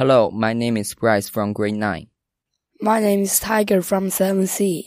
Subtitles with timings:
[0.00, 2.06] Hello, my name is Bryce from grade 9.
[2.80, 4.84] My name is Tiger from 7C.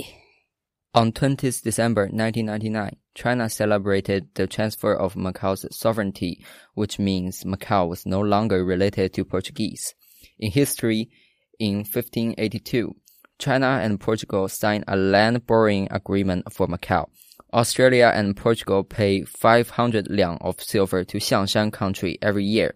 [0.95, 8.07] On 20th December 1999, China celebrated the transfer of Macau's sovereignty, which means Macau was
[8.07, 9.93] no longer related to Portuguese.
[10.39, 11.11] In history,
[11.59, 12.95] in 1582,
[13.37, 17.05] China and Portugal signed a land borrowing agreement for Macau.
[17.53, 22.73] Australia and Portugal pay 500 liang of silver to Xiangshan country every year.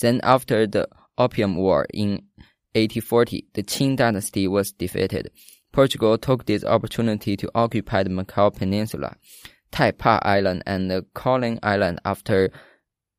[0.00, 0.88] Then after the
[1.18, 2.22] Opium War in
[2.74, 5.30] 1840, the Qing dynasty was defeated.
[5.72, 9.16] Portugal took this opportunity to occupy the Macau Peninsula,
[9.70, 11.06] Taipa Island and the
[11.62, 12.50] Island after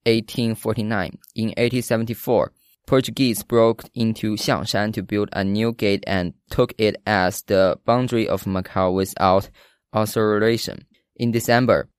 [0.05, 1.17] 1849.
[1.35, 2.51] In 1874,
[2.85, 8.27] Portuguese broke into Xiangshan to build a new gate and took it as the boundary
[8.27, 9.49] of Macau without
[9.95, 10.85] authorization.
[11.15, 11.89] In December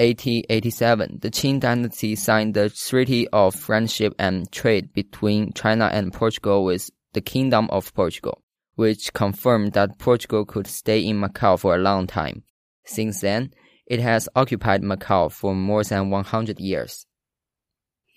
[0.00, 6.64] 1887, the Qing dynasty signed the Treaty of Friendship and Trade between China and Portugal
[6.64, 8.42] with the Kingdom of Portugal,
[8.76, 12.44] which confirmed that Portugal could stay in Macau for a long time.
[12.86, 13.52] Since then,
[13.86, 17.04] it has occupied Macau for more than 100 years.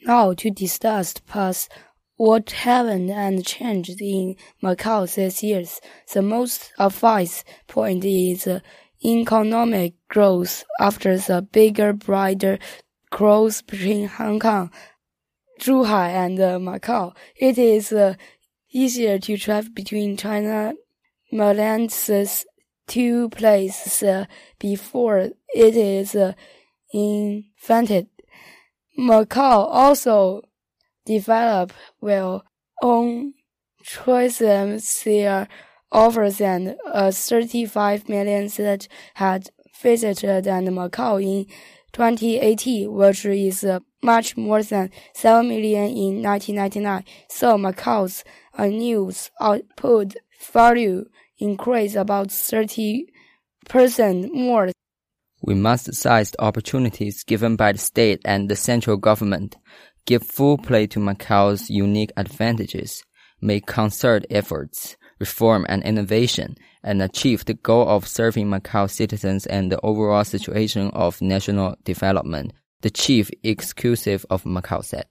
[0.06, 1.70] Now, to discuss past,
[2.16, 5.81] what happened and changed in Macau these years,
[6.14, 8.47] the most obvious point is
[9.06, 12.59] economic growth after the bigger, brighter
[13.09, 14.72] growth between Hong Kong,
[15.59, 17.16] Zhuhai, and uh, Macau.
[17.36, 18.16] It is uh,
[18.72, 20.74] easier to travel between China
[21.31, 22.46] Malaysia's
[22.88, 24.26] two places uh,
[24.59, 26.34] before it is uh,
[26.94, 28.08] invented.
[28.98, 30.42] Macau also
[31.06, 32.44] developed well
[32.81, 33.34] on
[33.84, 35.48] choices there
[35.94, 39.50] offers and uh, 35 million that had
[39.82, 41.46] visited and Macau in
[41.94, 47.06] 2018, which is uh, much more than 7 million in 1999.
[47.30, 48.24] So Macau's
[48.58, 50.16] uh, news output
[50.52, 51.06] value
[51.38, 53.06] increased about 30%
[54.34, 54.72] more.
[55.42, 59.58] We must seize the opportunities given by the state and the central government,
[60.06, 63.03] give full play to Macau's unique advantages,
[63.42, 66.50] make concerted efforts reform and innovation,
[66.84, 72.51] and achieve the goal of serving Macau citizens and the overall situation of national development,
[72.81, 75.01] the chief executive of Macau said.